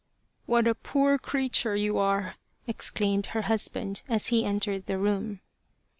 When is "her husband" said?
3.37-4.01